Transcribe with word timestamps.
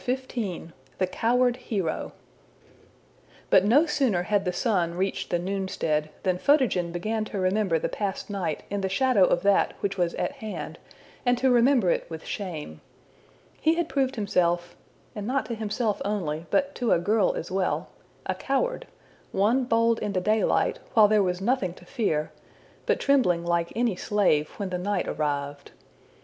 The 0.03 1.05
Coward 1.11 1.57
Hero 1.57 2.13
But 3.51 3.63
no 3.65 3.85
sooner 3.85 4.23
had 4.23 4.45
the 4.45 4.51
sun 4.51 4.95
reached 4.95 5.29
the 5.29 5.37
noonstead, 5.37 6.09
than 6.23 6.39
Photogen 6.39 6.91
began 6.91 7.23
to 7.25 7.37
remember 7.37 7.77
the 7.77 7.87
past 7.87 8.27
night 8.27 8.63
in 8.71 8.81
the 8.81 8.89
shadow 8.89 9.23
of 9.25 9.43
that 9.43 9.73
which 9.81 9.99
was 9.99 10.15
at 10.15 10.31
hand, 10.31 10.79
and 11.23 11.37
to 11.37 11.51
remember 11.51 11.91
it 11.91 12.09
with 12.09 12.25
shame. 12.25 12.81
He 13.61 13.75
had 13.75 13.87
proved 13.87 14.15
himself 14.15 14.75
and 15.13 15.27
not 15.27 15.45
to 15.45 15.53
himself 15.53 16.01
only, 16.03 16.47
but 16.49 16.73
to 16.81 16.93
a 16.93 16.97
girl 16.97 17.35
as 17.35 17.51
well 17.51 17.89
a 18.25 18.33
coward! 18.33 18.87
one 19.31 19.65
bold 19.65 19.99
in 19.99 20.13
the 20.13 20.19
daylight, 20.21 20.79
while 20.95 21.07
there 21.07 21.21
was 21.21 21.41
nothing 21.41 21.75
to 21.75 21.85
fear, 21.85 22.31
but 22.87 22.99
trembling 22.99 23.45
like 23.45 23.71
any 23.75 23.95
slave 23.95 24.49
when 24.57 24.69
the 24.69 24.79
night 24.79 25.07
arrived. 25.07 25.69